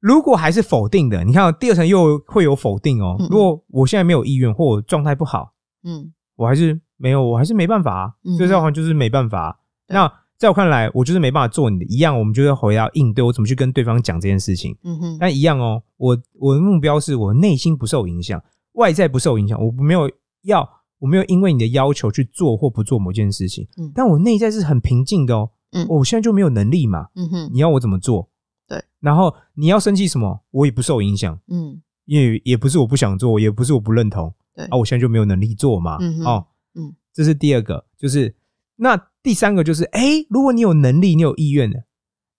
[0.00, 3.16] 如果还是否定的，你看哦第二层又会有否定哦。
[3.20, 5.52] 嗯嗯如果我现在没有意愿，或我状态不好，
[5.84, 8.14] 嗯我还是没有，我还是没办法啊。
[8.24, 9.56] 嗯所以这样的话就是没办法啊、
[9.88, 14.74] 那在我看来，我就是没办法做你的一样，我们就要回到应对，我怎么去跟对方讲这件事情。
[14.84, 15.18] 嗯哼。
[15.20, 20.10] 但一样哦，我我的目标是我内心不受影响，外在不受影响，我没有
[20.44, 20.66] 要，
[20.98, 23.92] 我没有因为你的要求去做或不做某件事情，嗯。
[23.94, 25.50] 但我内在是很平静的哦。
[25.72, 25.86] 嗯。
[25.90, 27.50] 我现在就没有能力嘛，嗯哼。
[27.52, 28.30] 你要我怎么做？
[28.66, 31.82] 对，然后你要生气什么，我也不受影响，嗯。
[32.06, 34.64] 因为也不是我不想做，也不是我不认同，对。
[34.64, 36.24] 啊，我现在就没有能力做嘛，嗯哼。
[36.24, 38.34] 哦，嗯，这是第二个，就是
[38.76, 41.84] 那第三个就是，哎，如果你有能力，你有意愿的，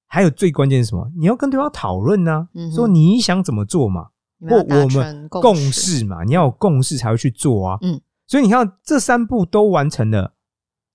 [0.08, 1.12] 还有最关键是什么？
[1.18, 4.10] 你要跟对方讨论呢、嗯说你想怎么做嘛，
[4.50, 7.78] 或我成们共共识识嘛，你要有共识才会去做啊。
[7.82, 10.34] 嗯，所以你看这三步都完成了，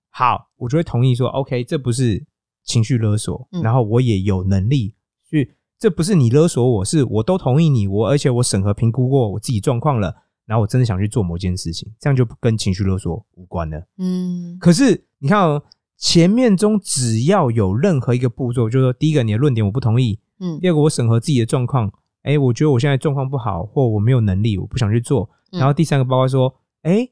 [0.09, 2.25] 好，我就会同意说，OK，这不是
[2.63, 4.95] 情绪勒索，嗯然后我也有能力
[5.29, 10.13] 去，这不是你勒索我，是我都同意你，我而且我审核评估过我自己状况了，
[10.45, 13.87] 然后我真的想去做某件事情，这样就跟情绪勒索无关了。
[13.97, 15.63] 嗯可是你看哦，
[15.97, 21.91] 前面中只要有任何一个步骤，就是说第一个你的论点我不同意，嗯第二个我审核自己的状况，
[22.21, 25.29] 哎，我觉得我现在状况不好，或我没有能力，我不想去做。
[25.51, 27.09] 嗯然后第三个包括说，哎，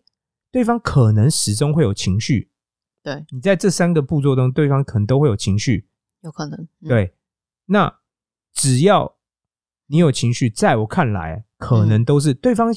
[0.51, 2.49] 对方可能始终会有情绪，
[3.01, 5.88] 对，你在这三个步骤中，对方可能都会有情绪，
[6.21, 7.13] 有可能，嗯，对。
[7.67, 7.99] 那
[8.53, 9.15] 只要
[9.88, 12.67] 你有情绪，在我看来，可能都是对方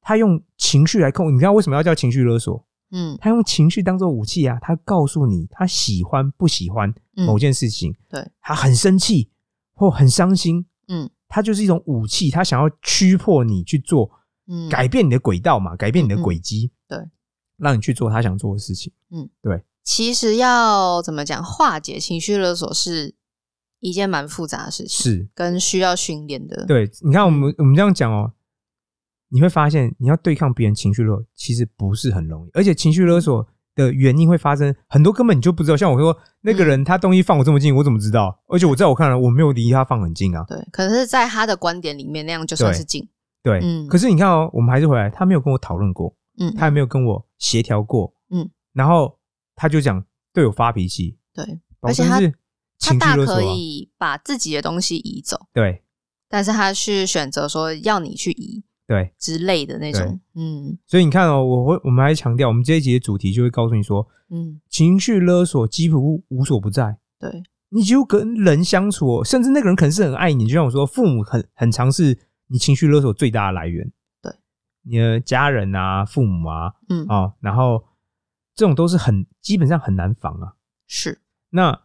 [0.00, 1.32] 他用情绪来控。
[1.32, 2.65] 你知道为什么要叫情绪勒索？
[2.90, 3.16] 嗯。
[3.20, 7.26] 他用情绪当做武器啊，他告诉你他喜欢不喜欢嗯。
[7.26, 9.30] 某件事情，对，他很生气
[9.74, 11.10] 或很伤心，嗯。
[11.28, 14.08] 他就是一种武器，他想要驱迫你去做，
[14.46, 16.96] 嗯，改变你的轨道嘛，改变你的轨迹，对，
[17.56, 18.92] 让你去做他想做的事情。
[19.10, 19.64] 嗯，对。
[19.82, 23.16] 其实要怎么讲，化解情绪勒索是
[23.80, 28.32] 一件蛮复杂的事情，是，跟需要训练的。，对，你看我们我们这样讲哦，
[29.28, 35.76] 你会发现你要对抗别人情绪勒索，其实不是很容易，而且情绪勒索的原因会发生很多根本你就不知道。
[35.76, 38.40] 像我说那个人他东西放我这么近，我怎么知道？
[38.48, 40.44] 而且我在我看来我没有离他放很近啊。
[40.48, 43.08] 对，可是在他的观点里面，那样就算是近。
[43.42, 49.18] 对，嗯可是你看哦，我们还是回来，他没有跟我讨论过，嗯，他也没有跟我协调过，嗯，然后
[49.54, 51.44] 他就讲对我发脾气，对，
[51.80, 52.36] 而且他证是
[52.80, 55.82] 他大可情绪勒索啊，以把自己的东西移走，对
[56.28, 60.20] 但是他是选择说要你去移对，之类的那种。
[60.34, 66.96] 嗯所以你看哦，我会我们还强调，我们这一集的主题就会告诉你说，嗯，情绪勒索几乎无所不在。
[67.18, 72.16] 对，你几乎跟人相处、哦，甚至那个人可能是很爱你，就像我说，父母很很常是
[72.46, 73.90] 你情绪勒索最大的来源。
[74.22, 74.32] 对，
[74.82, 77.84] 你的家人啊、父母啊，嗯，哦，然后
[78.54, 80.54] 这种都是很基本上很难防啊。
[80.86, 81.20] 是，
[81.50, 81.80] 那、呃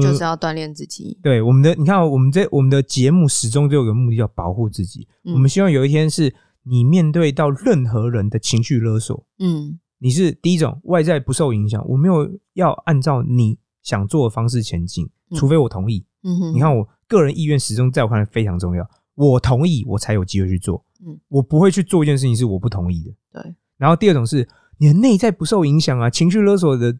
[0.00, 1.18] 就是要锻炼自己。
[1.22, 5.06] 对我们的，你看哦、我们这我们的节目始终都有个目的，叫保护自己。
[5.24, 16.04] 嗯我们希望有一天是你面对到任何人的情绪勒索，嗯你是第一种外在不受影响，我没有要按照你想做的方式前进，嗯除非我同意。
[16.24, 20.84] 嗯哼，你看，我个人意愿始终在我看来非常重要，我同意我才有机会去做。
[21.04, 23.42] 嗯，我不会去做一件事情是我不同意的。
[23.42, 26.96] 对，然后第二种是你的内在不受影响啊，情绪勒索的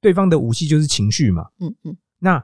[0.00, 1.46] 对方的武器就是情绪嘛。
[1.60, 2.42] 嗯嗯那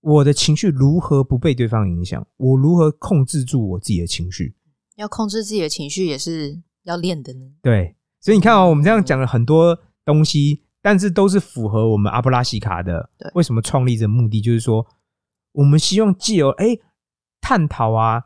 [0.00, 2.26] 我的情绪如何不被对方影响？
[2.38, 4.56] 我如何控制住我自己的情绪？
[4.96, 7.40] 要控制自己的情绪也是要练的呢。
[7.62, 14.86] 对，所以你看哦，我们这样讲了很多东西，但是都是符合我们阿布拉西卡的对为什么创立的目的，就是说
[15.52, 16.78] 我们希望借由哎
[17.40, 18.24] 探讨啊、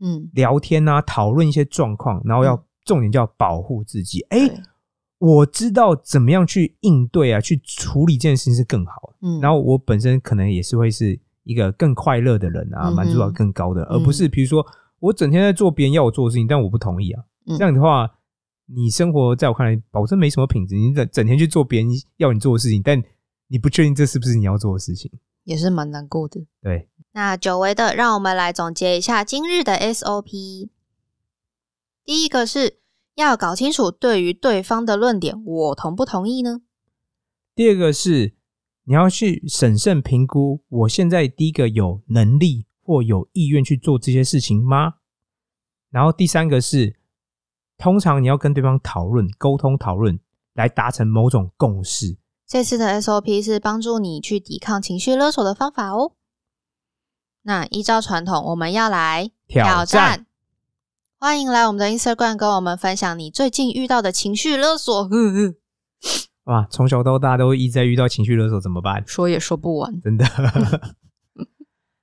[0.00, 4.22] 嗯，聊天啊、讨论一些状况，然后要、嗯重点叫保护自己。
[4.30, 4.62] 哎，对
[5.18, 9.14] 我知道怎么样去应对啊，去处理这件事情是更好。
[9.20, 14.64] 嗯，然后我本身可能也是会是一个更快乐的人啊，满足感更高的，而嗯不是比如说
[15.00, 17.24] 我整天在做别人要我做的事情，但我不同意啊。
[17.46, 18.08] 嗯这样的话，
[18.66, 20.76] 你生活在我看来保证没什么品质。
[20.76, 23.02] 你整整天去做别人要你做的事情，但
[23.48, 25.10] 你不确定这是不是你要做的事情。
[25.44, 26.46] 也是蛮难过的。
[26.60, 30.68] 对，那久违的，让我们来总结一下今日的 SOP。
[32.04, 32.80] 第一个是
[33.18, 36.60] 要搞清楚对于对方的论点，我同不同意呢？
[37.54, 38.36] 第二个是
[38.84, 44.94] 你要去审慎评估，我现在第一个有能力或有意愿去做这些事情吗？
[45.90, 47.00] 然后第三个是，
[47.76, 50.20] 通常你要跟对方讨论、沟通、讨论，
[50.54, 52.18] 来达成某种共识。
[52.46, 56.12] 这次的 SOP 是帮助你去抵抗情绪勒索的方法哦。
[57.42, 60.26] 那依照传统，我们要来挑战
[61.20, 65.02] 欢迎来我们的 Instagram 跟我们分享你最近遇到的情绪勒索。
[65.08, 65.54] 呵 呵
[66.44, 69.02] 哇，从小到大都一直在遇到情绪勒索，怎么办？
[69.04, 70.00] 说也说不完。
[70.00, 70.24] 真的。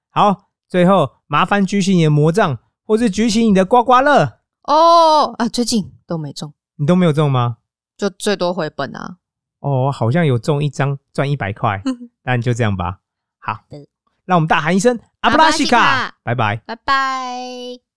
[0.09, 7.57] 好，最后麻烦举起你的魔杖，或是举起你的刮刮乐，哦啊，最近都没中，你都没有中吗？
[7.97, 9.15] 就最多回本啊。
[9.59, 11.81] 哦，好像有中一张，赚一百块，
[12.23, 12.99] 那就这样吧。
[13.39, 13.87] 好的，
[14.25, 16.57] 让我们大喊一声阿布拉西卡，拜拜。
[16.67, 17.94] 拜拜。